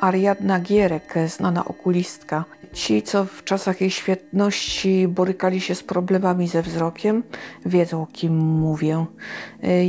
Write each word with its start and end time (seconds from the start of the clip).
Ariadna 0.00 0.60
Gierek, 0.60 1.14
znana 1.26 1.64
okulistka. 1.64 2.44
Ci, 2.72 3.02
co 3.02 3.24
w 3.24 3.44
czasach 3.44 3.80
jej 3.80 3.90
świetności 3.90 5.08
borykali 5.08 5.60
się 5.60 5.74
z 5.74 5.82
problemami 5.82 6.48
ze 6.48 6.62
wzrokiem, 6.62 7.22
wiedzą 7.66 8.02
o 8.02 8.06
kim 8.06 8.36
mówię. 8.38 9.06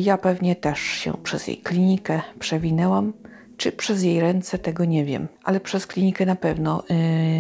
Ja 0.02 0.18
pewnie 0.18 0.56
też 0.56 0.80
się 0.80 1.14
przez 1.24 1.48
jej 1.48 1.58
klinikę 1.58 2.22
przewinęłam. 2.40 3.14
Czy 3.58 3.72
przez 3.72 4.04
jej 4.04 4.20
ręce, 4.20 4.58
tego 4.58 4.86
nie 4.86 5.06
wiem, 5.06 5.28
ale 5.44 5.60
przez 5.60 5.88
klinikę 5.88 6.26
na 6.26 6.36
pewno. 6.36 6.84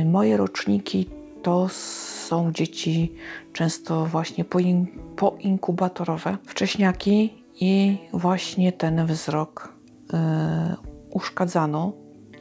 Y, 0.01 0.05
Moje 0.05 0.37
roczniki 0.37 1.09
to 1.43 1.69
są 1.69 2.51
dzieci 2.51 3.13
często 3.53 4.05
właśnie 4.05 4.45
poin- 4.45 4.85
poinkubatorowe, 5.15 6.37
wcześniaki 6.45 7.43
i 7.61 7.97
właśnie 8.13 8.71
ten 8.71 9.05
wzrok 9.05 9.73
y, 10.13 10.17
uszkadzano 11.11 11.93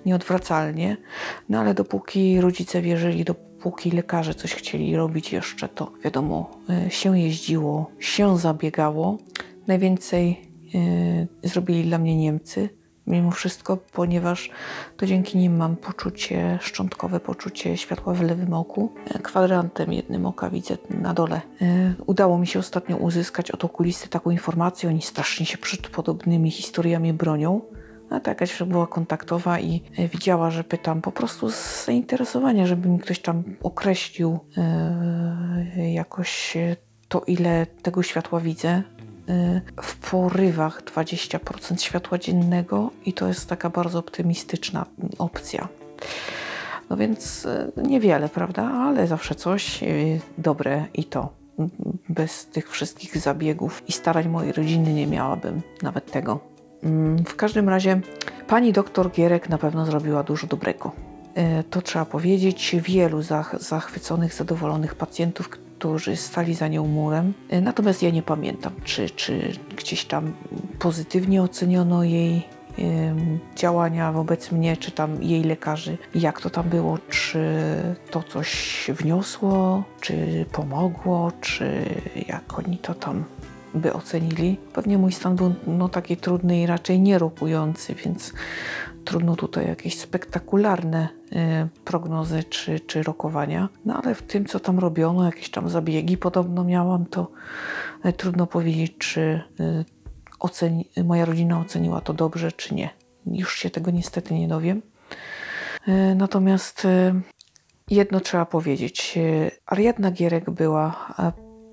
nieodwracalnie, 0.09 0.97
no 1.49 1.61
ale 1.61 1.75
dopóki 1.75 2.41
rodzice 2.41 2.83
wierzyli, 2.83 3.25
dopóki 3.25 3.91
lekarze 3.91 4.35
coś 4.35 4.55
chcieli 4.55 4.97
robić 4.97 5.33
jeszcze, 5.33 5.69
to 5.69 5.93
wiadomo, 6.05 6.51
y, 6.87 6.91
się 6.91 7.19
jeździło, 7.19 7.91
się 7.99 8.39
zabiegało. 8.39 9.19
Najwięcej 9.67 10.41
y, 11.45 11.49
zrobili 11.49 11.85
dla 11.85 11.99
mnie 11.99 12.17
Niemcy, 12.17 12.69
mimo 13.09 13.31
wszystko, 13.31 13.77
ponieważ 13.77 14.51
to 14.97 15.07
dzięki 15.07 15.39
nim 15.39 15.57
mam 15.57 15.77
poczucie 15.77 16.59
szczątkowe, 16.63 17.21
poczucie 17.21 17.77
światła 17.77 18.15
w 18.15 18.23
lewym 18.23 18.53
oku. 18.55 18.93
E, 19.15 19.19
Kwadrantem 19.19 19.93
jednym 19.93 20.27
oka 20.27 20.51
widzę 20.51 20.77
na 20.91 21.15
dole. 21.15 21.41
E, 21.63 21.95
Udało 22.07 22.39
mi 22.39 22.47
się 22.47 22.59
ostatnio 22.59 22.97
uzyskać 22.97 23.51
od 23.51 23.65
okulisty 23.65 24.09
taką 24.09 24.31
informację. 24.31 24.89
Oni 24.89 25.03
strasznie 25.03 25.47
się 25.47 25.59
przed 25.59 25.89
podobnymi 25.89 26.51
historiami 26.51 27.13
bronią. 27.13 27.61
A 28.11 28.21
ta 28.21 28.31
jakaś 28.31 28.63
była 28.63 28.87
kontaktowa 28.87 29.61
i 29.61 29.83
e, 29.99 30.09
widziała, 30.09 30.51
że 30.51 30.65
pytam 30.65 31.03
po 31.03 31.13
prostu 31.13 31.51
z 31.51 31.85
zainteresowania, 31.87 32.67
żeby 32.67 32.89
mi 32.89 32.99
ktoś 32.99 33.21
tam 33.21 33.43
określił 33.63 34.39
e, 34.57 35.93
jakoś 35.93 36.57
e, 36.57 36.77
to, 37.09 37.21
ile 37.27 37.67
tego 37.67 38.03
światła 38.03 38.41
widzę. 38.41 38.83
W 39.83 40.11
porywach 40.11 40.83
20% 40.83 41.83
światła 41.83 42.19
dziennego 42.19 42.91
i 43.07 43.13
to 43.13 43.29
jest 43.29 43.49
taka 43.49 43.71
bardzo 43.71 43.99
optymistyczna 43.99 44.87
opcja. 45.19 45.69
No 46.91 46.97
więc 46.97 47.47
niewiele, 47.77 48.29
prawda? 48.29 48.63
Ale 48.63 49.07
zawsze 49.07 49.35
coś 49.35 49.81
dobre 50.39 50.87
i 50.95 51.05
to. 51.05 51.33
Bez 52.09 52.47
tych 52.47 52.71
wszystkich 52.71 53.19
zabiegów 53.19 53.83
i 53.89 53.93
starań 53.93 54.29
mojej 54.29 54.53
rodziny 54.53 54.95
nie 54.95 55.07
miałabym 55.07 55.63
nawet 55.83 56.11
tego. 56.11 56.41
Mm, 56.83 57.25
W 57.25 57.37
każdym 57.37 57.69
razie 57.69 58.01
pani 58.47 58.73
doktor 58.73 59.11
Gierek 59.11 59.49
na 59.49 59.59
pewno 59.59 59.87
zrobiła 59.87 60.23
dużo 60.23 60.47
dobrego. 60.47 60.93
E, 61.35 61.63
To 61.65 61.83
trzeba 61.83 62.05
powiedzieć. 62.05 62.77
Wielu 62.83 63.23
zach- 63.23 63.59
zachwyconych, 63.61 64.35
zadowolonych 64.35 64.95
pacjentów, 64.95 65.49
którzy 65.49 66.17
stali 66.17 66.55
za 66.55 66.69
nią 66.69 66.87
murem. 66.87 67.33
E, 67.51 67.61
Natomiast 67.61 68.03
ja 68.03 68.11
nie 68.11 68.23
pamiętam, 68.23 68.73
czy, 68.85 69.11
czy 69.11 69.53
gdzieś 69.77 70.05
tam 70.05 70.33
pozytywnie 70.79 71.43
oceniono 71.43 72.05
jej 72.05 72.59
działania 73.57 74.13
wobec 74.13 74.53
mnie, 74.53 74.77
czy 74.77 74.91
tam 74.91 75.23
jej 75.23 75.43
lekarzy, 75.45 75.99
jak 76.15 76.41
to 76.41 76.51
tam 76.51 76.69
było, 76.69 76.99
czy 77.11 77.39
to 78.11 78.23
coś 78.23 78.85
wniosło, 78.95 79.85
czy 80.01 80.47
pomogło, 80.53 81.33
czy 81.41 81.85
jak 82.29 82.59
oni 82.59 82.79
to 82.79 82.95
tam 82.95 83.25
by 83.75 83.93
ocenili. 83.93 84.57
Pewnie 84.73 84.99
mój 84.99 85.13
stan 85.13 85.37
był 85.37 85.55
no, 85.67 85.89
taki 85.89 86.17
trudny 86.17 86.61
i 86.61 86.67
raczej 86.67 87.01
nierokujący, 87.01 87.95
więc 87.95 88.33
trudno 89.05 89.37
tutaj 89.37 89.67
jakieś 89.67 89.99
spektakularne 89.99 91.09
e, 91.33 91.69
prognozy 91.85 92.45
czy, 92.45 92.81
czy 92.81 93.03
rokowania. 93.03 93.69
No 93.85 94.03
ale 94.03 94.15
w 94.15 94.23
tym, 94.23 94.47
co 94.47 94.61
tam 94.61 94.79
robiono, 94.79 95.25
jakieś 95.25 95.51
tam 95.51 95.69
zabiegi 95.69 96.17
podobno 96.17 96.65
miałam, 96.65 97.07
to 97.07 97.31
e, 98.05 98.13
trudno 98.13 98.47
powiedzieć, 98.47 98.93
czy 98.99 99.21
e, 99.61 99.85
oceni, 100.39 100.89
moja 101.05 101.25
rodzina 101.25 101.61
oceniła 101.61 102.01
to 102.01 102.13
dobrze, 102.13 102.53
czy 102.53 102.75
nie. 102.75 102.91
Już 103.27 103.57
się 103.57 103.71
tego 103.71 103.91
niestety 103.91 104.35
nie 104.35 104.49
dowiem. 104.49 104.83
E, 105.87 106.15
Natomiast 106.15 106.85
e, 106.85 107.21
jedno 107.91 108.21
trzeba 108.21 108.47
powiedzieć. 108.47 109.19
E, 109.19 109.51
Ariadna 109.67 110.11
Gierek 110.11 110.51
była 110.51 111.15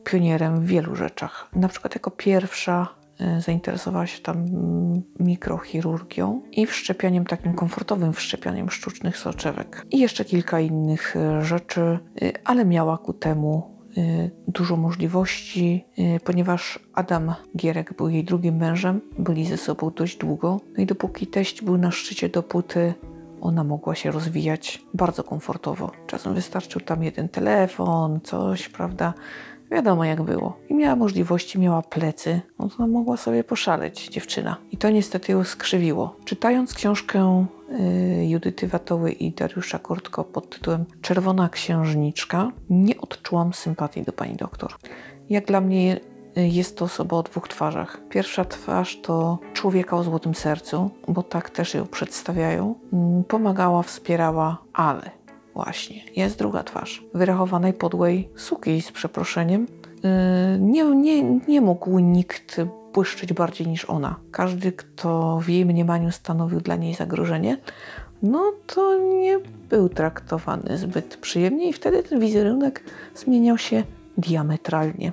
pionierem 0.05 0.61
w 0.61 0.65
wielu 0.65 0.95
rzeczach. 0.95 1.49
Na 1.55 1.67
przykład 1.67 1.95
jako 1.95 2.11
pierwsza 2.11 2.87
e, 3.19 3.41
zainteresowała 3.41 4.07
się 4.07 4.21
tam 4.21 4.45
mikrochirurgią 5.19 6.41
i 6.51 6.65
wszczepianiem 6.65 7.25
takim 7.25 7.53
komfortowym 7.53 8.13
wszczepianiem 8.13 8.69
sztucznych 8.69 9.17
soczewek. 9.17 9.85
I 9.91 9.99
jeszcze 9.99 10.25
kilka 10.25 10.59
innych 10.59 11.15
e, 11.15 11.41
rzeczy, 11.41 11.81
e, 11.81 12.31
ale 12.43 12.65
miała 12.65 12.97
ku 12.97 13.13
temu 13.13 13.75
dużo 14.47 14.77
możliwości, 14.77 15.85
ponieważ 16.23 16.79
Adam 16.93 17.33
Gierek 17.57 17.93
był 17.97 18.09
jej 18.09 18.23
drugim 18.23 18.55
mężem, 18.55 19.01
byli 19.19 19.45
ze 19.45 19.57
sobą 19.57 19.91
dość 19.95 20.17
długo. 20.17 20.61
No 20.77 20.83
i 20.83 20.85
dopóki 20.85 21.27
teść 21.27 21.61
był 21.61 21.77
na 21.77 21.91
szczycie 21.91 22.29
dopóty, 22.29 22.93
ona 23.41 23.63
mogła 23.63 23.95
się 23.95 24.11
rozwijać 24.11 24.81
bardzo 24.93 25.23
komfortowo. 25.23 25.91
Czasem 26.07 26.33
wystarczył 26.33 26.81
tam 26.81 27.03
jeden 27.03 27.29
telefon, 27.29 28.19
coś, 28.23 28.69
prawda? 28.69 29.13
Wiadomo 29.71 30.05
jak 30.05 30.21
było. 30.21 30.57
I 30.69 30.73
miała 30.73 30.95
możliwości, 30.95 31.59
miała 31.59 31.81
plecy, 31.81 32.41
no 32.79 32.87
mogła 32.87 33.17
sobie 33.17 33.43
poszaleć 33.43 34.07
dziewczyna. 34.07 34.57
I 34.71 34.77
to 34.77 34.89
niestety 34.89 35.31
ją 35.31 35.43
skrzywiło. 35.43 36.15
Czytając 36.25 36.73
książkę 36.73 37.45
y, 38.21 38.25
Judyty 38.25 38.67
Watoły 38.67 39.11
i 39.11 39.31
Dariusza 39.31 39.79
Kortko 39.79 40.23
pod 40.23 40.49
tytułem 40.49 40.85
Czerwona 41.01 41.49
Księżniczka, 41.49 42.51
nie 42.69 42.97
odczułam 42.97 43.53
sympatii 43.53 44.03
do 44.03 44.13
pani 44.13 44.35
doktor. 44.35 44.73
Jak 45.29 45.45
dla 45.45 45.61
mnie 45.61 45.99
y, 46.37 46.47
jest 46.47 46.77
to 46.77 46.85
osoba 46.85 47.17
o 47.17 47.23
dwóch 47.23 47.47
twarzach. 47.47 48.01
Pierwsza 48.09 48.45
twarz 48.45 49.01
to 49.01 49.39
człowieka 49.53 49.97
o 49.97 50.03
złotym 50.03 50.35
sercu, 50.35 50.89
bo 51.07 51.23
tak 51.23 51.49
też 51.49 51.73
ją 51.73 51.87
przedstawiają. 51.87 52.75
Mm, 52.93 53.23
Pomagała, 53.23 53.83
wspierała, 53.83 54.57
ale 54.73 55.24
właśnie 55.55 56.01
jest 56.15 56.39
druga 56.39 56.63
twarz. 56.63 57.03
Wyrachowanej 57.13 57.73
podłej 57.73 58.29
suki 58.35 58.81
z 58.81 58.91
przeproszeniem. 58.91 59.67
Yy, 60.03 60.09
Nie, 60.59 60.83
nie, 60.83 61.23
nie 61.47 61.61
mógł 61.61 61.99
nikt 61.99 62.61
błyszczeć 62.93 63.33
bardziej 63.33 63.67
niż 63.67 63.85
ona. 63.85 64.15
Każdy, 64.31 64.71
kto 64.71 65.39
w 65.43 65.49
jej 65.49 65.65
mniemaniu 65.65 66.11
stanowił 66.11 66.61
dla 66.61 66.75
niej 66.75 66.93
zagrożenie, 66.93 67.57
no 68.23 68.51
to 68.67 68.97
nie 68.97 69.39
był 69.69 69.89
traktowany 69.89 70.77
zbyt 70.77 71.17
przyjemnie 71.17 71.69
i 71.69 71.73
wtedy 71.73 72.03
ten 72.03 72.19
wizerunek 72.19 72.83
zmieniał 73.15 73.57
się 73.57 73.83
diametralnie. 74.17 75.11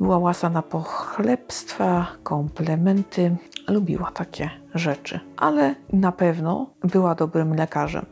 Była 0.00 0.18
łasa 0.18 0.50
na 0.50 0.62
pochlebstwa, 0.62 2.06
komplementy, 2.22 3.36
lubiła 3.68 4.10
takie 4.10 4.50
rzeczy, 4.74 5.20
ale 5.36 5.74
na 5.92 6.12
pewno 6.12 6.70
była 6.84 7.14
dobrym 7.14 7.54
lekarzem 7.54 8.06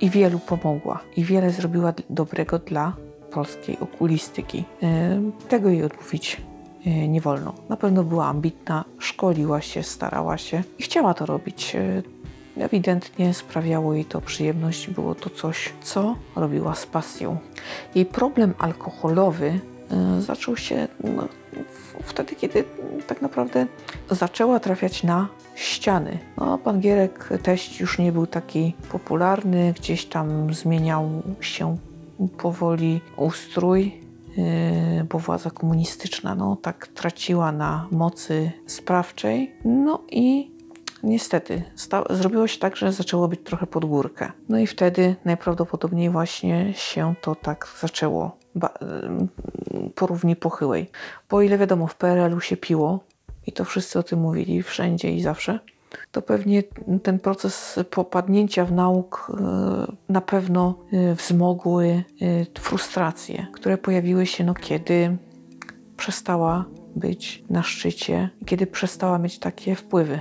i 0.00 0.10
wielu 0.10 0.38
pomogła 0.38 1.00
i 1.16 1.24
wiele 1.24 1.50
zrobiła 1.50 1.92
dobrego 2.10 2.58
dla 2.58 2.96
polskiej 3.30 3.78
okulistyki. 3.80 4.64
Yy, 4.82 4.88
Tego 5.48 5.68
jej 5.68 5.84
odmówić 5.84 6.40
yy, 6.84 7.08
nie 7.08 7.20
wolno. 7.20 7.54
Na 7.68 7.76
pewno 7.76 8.04
była 8.04 8.26
ambitna, 8.26 8.84
szkoliła 8.98 9.60
się, 9.60 9.82
starała 9.82 10.38
się 10.38 10.62
i 10.78 10.82
chciała 10.82 11.14
to 11.14 11.26
robić. 11.26 11.76
Ewidentnie 12.56 13.34
sprawiało 13.34 13.94
jej 13.94 14.04
to 14.04 14.20
przyjemność, 14.20 14.90
było 14.90 15.14
to 15.14 15.30
coś, 15.30 15.72
co 15.82 16.16
robiła 16.36 16.74
z 16.74 16.86
pasją. 16.86 17.36
Jej 17.94 18.06
problem 18.06 18.54
alkoholowy 18.58 19.60
zaczął 20.18 20.56
się 20.56 20.88
no, 21.04 21.28
wtedy, 22.02 22.34
kiedy 22.34 22.64
tak 23.06 23.22
naprawdę 23.22 23.66
zaczęła 24.10 24.60
trafiać 24.60 25.02
na 25.02 25.28
ściany. 25.54 26.18
No, 26.36 26.58
pan 26.58 26.80
Gierek 26.80 27.28
teść 27.42 27.80
już 27.80 27.98
nie 27.98 28.12
był 28.12 28.26
taki 28.26 28.74
popularny, 28.92 29.74
gdzieś 29.76 30.06
tam 30.06 30.54
zmieniał 30.54 31.22
się 31.40 31.76
powoli 32.38 33.00
ustrój, 33.16 34.00
yy, 34.36 35.04
bo 35.04 35.18
władza 35.18 35.50
komunistyczna 35.50 36.34
no, 36.34 36.56
tak 36.62 36.86
traciła 36.86 37.52
na 37.52 37.86
mocy 37.90 38.52
sprawczej. 38.66 39.54
No 39.64 40.02
i 40.10 40.50
niestety 41.02 41.62
zrobiło 42.10 42.46
się 42.46 42.58
tak, 42.58 42.76
że 42.76 42.92
zaczęło 42.92 43.28
być 43.28 43.40
trochę 43.44 43.66
pod 43.66 43.84
górkę. 43.84 44.32
No 44.48 44.58
i 44.58 44.66
wtedy 44.66 45.16
najprawdopodobniej 45.24 46.10
właśnie 46.10 46.74
się 46.74 47.14
to 47.20 47.34
tak 47.34 47.68
zaczęło 47.80 48.36
po 50.00 50.06
równi 50.06 50.36
pochyłej. 50.36 50.90
Bo 51.30 51.42
ile 51.42 51.58
wiadomo, 51.58 51.86
w 51.86 51.94
PRL-u 51.94 52.40
się 52.40 52.56
piło 52.56 53.00
i 53.46 53.52
to 53.52 53.64
wszyscy 53.64 53.98
o 53.98 54.02
tym 54.02 54.20
mówili 54.20 54.62
wszędzie 54.62 55.10
i 55.12 55.22
zawsze, 55.22 55.58
to 56.12 56.22
pewnie 56.22 56.62
ten 57.02 57.18
proces 57.18 57.80
popadnięcia 57.90 58.64
w 58.64 58.72
nauk 58.72 59.32
e, 59.40 60.12
na 60.12 60.20
pewno 60.20 60.74
e, 60.92 61.14
wzmogły 61.14 61.86
e, 61.86 62.02
frustracje, 62.60 63.46
które 63.52 63.78
pojawiły 63.78 64.26
się, 64.26 64.44
no, 64.44 64.54
kiedy 64.54 65.16
przestała 65.96 66.64
być 66.96 67.44
na 67.50 67.62
szczycie, 67.62 68.30
kiedy 68.46 68.66
przestała 68.66 69.18
mieć 69.18 69.38
takie 69.38 69.74
wpływy. 69.74 70.20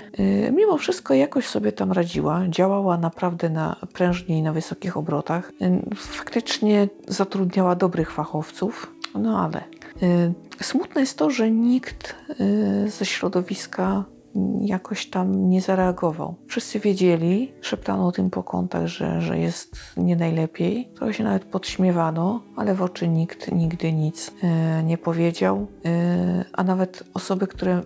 Mimo 0.56 0.78
wszystko 0.78 1.14
jakoś 1.14 1.48
sobie 1.48 1.72
tam 1.72 1.92
radziła, 1.92 2.48
działała 2.50 2.98
naprawdę 2.98 3.50
na 3.50 3.76
prężnie 3.94 4.38
i 4.38 4.42
na 4.42 4.54
wysokich 4.54 4.98
obrotach. 4.98 5.52
Faktycznie 5.96 6.88
zatrudniała 7.08 7.76
dobrych 7.76 8.12
fachowców, 8.12 8.99
no 9.16 9.40
ale 9.40 9.64
yy, 10.02 10.34
smutne 10.62 11.02
jest 11.02 11.18
to, 11.18 11.30
że 11.30 11.52
nikt 11.52 12.16
yy, 12.40 12.90
ze 12.90 13.06
środowiska 13.06 14.06
jakoś 14.62 15.10
tam 15.10 15.50
nie 15.50 15.62
zareagował. 15.62 16.36
Wszyscy 16.48 16.80
wiedzieli, 16.80 17.54
szeptano 17.62 18.08
o 18.08 18.12
tym 18.12 18.30
po 18.30 18.44
kątach, 18.44 18.88
że, 18.88 19.22
że 19.22 19.40
jest 19.40 19.76
nie 19.98 20.16
najlepiej. 20.16 20.90
Trochę 20.96 21.14
się 21.14 21.24
nawet 21.24 21.46
podśmiewano, 21.46 22.42
ale 22.56 22.76
w 22.76 22.82
oczy 22.82 23.08
nikt 23.08 23.52
nigdy 23.52 23.94
nic 23.94 24.32
e, 24.44 24.84
nie 24.84 24.98
powiedział. 24.98 25.68
A 26.54 26.64
nawet 26.64 27.04
osoby, 27.14 27.48
które 27.48 27.82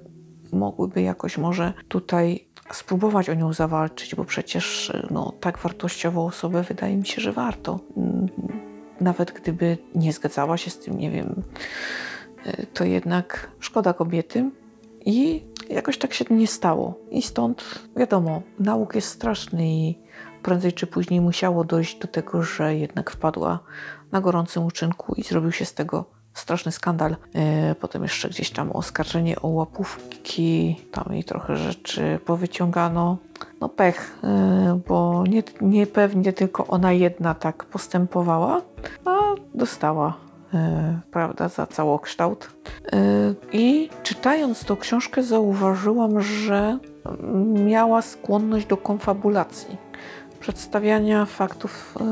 mogłyby 0.54 1.02
jakoś 1.02 1.38
może 1.38 1.74
tutaj 1.88 2.48
spróbować 2.72 3.30
o 3.30 3.34
nią 3.34 3.54
zawalczyć, 3.54 4.16
bo 4.16 4.26
przecież 4.26 4.94
no, 5.12 5.34
tak 5.40 5.58
wartościową 5.58 6.26
osobę 6.26 6.64
wydaje 6.64 6.98
mi 6.98 7.06
się, 7.06 7.22
że 7.22 7.32
warto. 7.32 7.80
Nawet 9.04 9.32
gdyby 9.32 9.78
nie 9.96 10.14
zgadzała 10.14 10.58
się 10.58 10.72
z 10.72 10.80
tym, 10.80 10.98
nie 10.98 11.12
wiem, 11.12 11.44
e, 12.46 12.66
to 12.66 12.84
jednak 12.84 13.52
szkoda 13.60 13.94
kobiety. 13.94 14.52
I 15.06 15.44
jakoś 15.70 15.98
tak 15.98 16.14
się 16.14 16.26
nie 16.30 16.48
stało. 16.48 17.00
I 17.12 17.22
stąd, 17.22 17.80
wiadomo, 17.96 18.42
nauk 18.60 18.96
jest 18.96 19.08
straszny 19.08 19.68
i 19.68 19.98
prędzej 20.44 20.74
czy 20.74 20.88
później 20.88 21.22
musiało 21.22 21.64
dojść 21.64 22.00
do 22.00 22.08
tego, 22.08 22.44
że 22.44 22.76
jednak 22.76 23.12
wpadła 23.12 23.60
na 24.12 24.22
gorącym 24.22 24.66
uczynku 24.66 25.14
i 25.18 25.24
zrobił 25.24 25.52
się 25.52 25.66
z 25.66 25.74
tego 25.74 26.06
straszny 26.34 26.72
skandal. 26.72 27.16
E, 27.36 27.76
Potem 27.76 28.04
jeszcze 28.04 28.30
gdzieś 28.30 28.52
tam 28.52 28.72
oskarżenie 28.72 29.42
o 29.42 29.48
łapówki, 29.48 30.76
tam 30.92 31.06
jej 31.14 31.24
trochę 31.24 31.58
rzeczy 31.58 32.20
powyciągano. 32.26 33.18
No 33.62 33.70
pech, 33.70 34.20
e, 34.24 34.80
bo 34.88 35.24
nie, 35.28 35.44
nie 35.62 35.88
pewnie 35.88 36.34
tylko 36.34 36.68
ona 36.68 36.92
jedna 36.92 37.34
tak 37.34 37.66
postępowała, 37.66 38.62
a 39.06 39.20
dostała 39.54 40.14
e, 40.54 41.00
prawda, 41.12 41.50
za 41.50 41.68
całokształt. 41.68 42.50
I 43.52 43.90
czytając 44.04 44.66
tą 44.66 44.76
książkę 44.76 45.24
zauważyłam, 45.24 46.22
że 46.22 46.78
miała 47.54 48.02
skłonność 48.02 48.66
do 48.66 48.78
konfabulacji, 48.78 49.78
przedstawiania 50.44 51.26
faktów 51.26 51.96
e, 52.00 52.04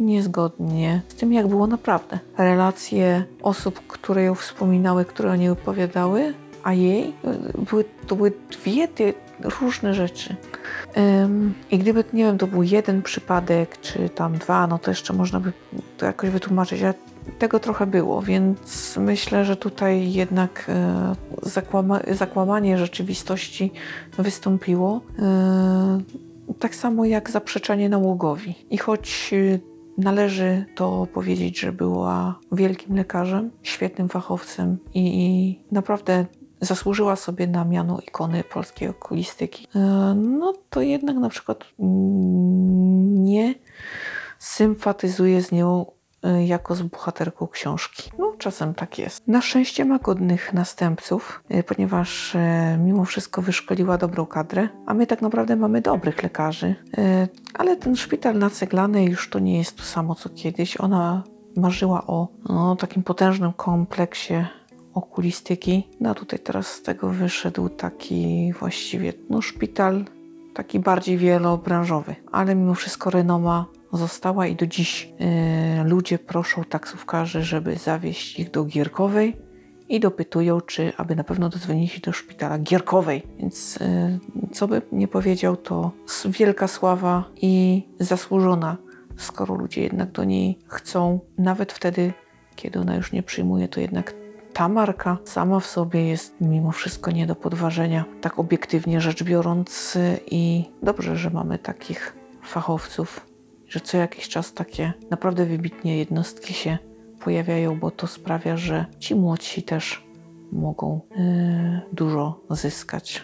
niezgodnie 0.00 1.02
z 1.08 1.14
tym, 1.14 1.32
jak 1.32 1.46
było 1.46 1.66
naprawdę. 1.66 2.18
Relacje 2.38 3.24
osób, 3.42 3.80
które 3.88 4.22
ją 4.22 4.34
wspominały, 4.34 5.04
które 5.04 5.30
o 5.30 5.36
niej 5.36 5.48
opowiadały, 5.48 6.34
a 6.62 6.72
jej, 6.72 7.08
e, 7.08 7.12
były, 7.70 7.84
to 8.06 8.16
były 8.16 8.32
dwie 8.50 8.88
te 8.88 9.04
różne 9.60 9.94
rzeczy. 9.94 10.36
Ym, 10.96 11.54
I 11.70 11.78
gdyby, 11.78 12.04
nie 12.12 12.24
wiem, 12.24 12.38
to 12.38 12.46
był 12.46 12.62
jeden 12.62 13.02
przypadek, 13.02 13.80
czy 13.80 14.08
tam 14.08 14.38
dwa, 14.38 14.66
no 14.66 14.78
to 14.78 14.90
jeszcze 14.90 15.12
można 15.12 15.40
by 15.40 15.52
to 15.98 16.06
jakoś 16.06 16.30
wytłumaczyć, 16.30 16.82
ale 16.82 16.94
tego 17.38 17.60
trochę 17.60 17.86
było, 17.86 18.22
więc 18.22 18.96
myślę, 18.96 19.44
że 19.44 19.56
tutaj 19.56 20.12
jednak 20.12 20.66
e, 20.68 21.14
zakłama 21.42 22.00
zakłamanie 22.10 22.78
rzeczywistości 22.78 23.72
wystąpiło. 24.18 25.00
E, 25.18 26.25
tak 26.58 26.74
samo 26.74 27.04
jak 27.04 27.30
zaprzeczanie 27.30 27.88
nałogowi. 27.88 28.54
I 28.70 28.78
choć 28.78 29.30
e, 29.32 29.58
należy 29.98 30.64
to 30.74 31.06
powiedzieć, 31.12 31.60
że 31.60 31.72
była 31.72 32.38
wielkim 32.52 32.96
lekarzem, 32.96 33.50
świetnym 33.62 34.08
fachowcem 34.08 34.78
i, 34.94 35.60
naprawdę 35.72 36.26
zasłużyła 36.60 37.16
sobie 37.16 37.46
na 37.46 37.64
miano 37.64 38.00
ikony 38.00 38.44
polskiej 38.44 38.88
okulistyki, 38.88 39.68
e, 39.74 39.78
no 40.14 40.52
to 40.70 40.80
jednak 40.80 41.16
na 41.16 41.28
przykład 41.28 41.64
mm, 41.80 43.24
nie 43.24 43.54
sympatyzuję 44.38 45.42
z 45.42 45.52
nią 45.52 45.86
jako 46.46 46.74
z 46.74 46.82
bohaterką 46.82 47.46
książki. 47.46 48.10
No, 48.18 48.32
czasem 48.38 48.74
tak 48.74 48.98
jest. 48.98 49.28
Na 49.28 49.40
szczęście 49.42 49.84
ma 49.84 49.98
godnych 49.98 50.52
następców, 50.52 51.42
e, 51.48 51.62
ponieważ 51.62 52.34
e, 52.34 52.78
mimo 52.84 53.04
wszystko 53.04 53.42
wyszkoliła 53.42 53.98
dobrą 53.98 54.26
kadrę, 54.26 54.68
a 54.86 54.94
my 54.94 55.06
tak 55.06 55.22
naprawdę 55.22 55.56
mamy 55.56 55.80
dobrych 55.80 56.22
lekarzy. 56.22 56.74
Ale 57.54 57.76
ten 57.76 57.96
szpital 57.96 58.38
na 58.38 58.50
Ceglanej 58.50 59.06
już 59.06 59.30
to 59.30 59.38
nie 59.38 59.58
jest 59.58 59.76
to 59.76 59.82
samo 59.82 60.14
co 60.14 60.28
kiedyś. 60.28 60.80
Ona 60.80 61.22
marzyła 61.56 62.06
o 62.06 62.28
no, 62.48 62.76
takim 62.76 63.02
potężnym 63.02 63.52
kompleksie 63.52 64.34
okulistyki. 64.94 65.88
No 66.00 66.10
a 66.10 66.14
tutaj 66.14 66.38
teraz 66.38 66.66
z 66.66 66.82
tego 66.82 67.08
wyszedł 67.08 67.68
taki 67.68 68.52
właściwie 68.52 69.12
no, 69.30 69.42
szpital 69.42 70.04
taki 70.54 70.80
bardziej 70.80 71.18
wielobranżowy, 71.18 72.14
ale 72.32 72.54
mimo 72.54 72.74
wszystko 72.74 73.10
renoma 73.10 73.66
została 73.96 74.46
i 74.46 74.56
do 74.56 74.66
dziś 74.66 75.12
e, 75.18 75.84
ludzie 75.84 76.18
proszą 76.18 76.64
taksówkarzy, 76.64 77.42
żeby 77.42 77.76
zawieźć 77.76 78.38
ich 78.38 78.50
do 78.50 78.64
Gierkowej 78.64 79.36
i 79.88 80.00
dopytują, 80.00 80.60
czy 80.60 80.92
aby 80.96 81.16
na 81.16 81.24
pewno 81.24 81.48
dodzwonili 81.48 81.88
się 81.88 82.00
do 82.00 82.12
szpitala 82.12 82.58
Gierkowej. 82.58 83.22
Więc 83.38 83.78
e, 83.80 84.18
co 84.52 84.68
by 84.68 84.82
nie 84.92 85.08
powiedział, 85.08 85.56
to 85.56 85.92
wielka 86.26 86.68
sława 86.68 87.24
i 87.36 87.82
zasłużona, 88.00 88.76
skoro 89.16 89.54
ludzie 89.54 89.82
jednak 89.82 90.12
do 90.12 90.24
niej 90.24 90.58
chcą, 90.68 91.20
nawet 91.38 91.72
wtedy, 91.72 92.12
kiedy 92.56 92.80
ona 92.80 92.96
już 92.96 93.12
nie 93.12 93.22
przyjmuje, 93.22 93.68
to 93.68 93.80
jednak 93.80 94.14
ta 94.56 94.68
marka 94.68 95.18
sama 95.24 95.60
w 95.60 95.66
sobie 95.66 96.08
jest 96.08 96.34
mimo 96.40 96.72
wszystko 96.72 97.10
nie 97.10 97.26
do 97.26 97.34
podważenia, 97.34 98.04
tak 98.20 98.38
obiektywnie 98.38 99.00
rzecz 99.00 99.22
biorąc. 99.22 99.98
I 100.30 100.64
dobrze, 100.82 101.16
że 101.16 101.30
mamy 101.30 101.58
takich 101.58 102.16
fachowców, 102.42 103.26
że 103.76 103.80
co 103.80 103.96
jakiś 103.96 104.28
czas 104.28 104.52
takie 104.52 104.92
naprawdę 105.10 105.46
wybitnie 105.46 105.98
jednostki 105.98 106.54
się 106.54 106.78
pojawiają, 107.20 107.78
bo 107.80 107.90
to 107.90 108.06
sprawia, 108.06 108.56
że 108.56 108.86
ci 108.98 109.14
młodsi 109.14 109.62
też 109.62 110.04
mogą 110.52 111.00
yy, 111.10 111.80
dużo 111.92 112.40
zyskać. 112.50 113.22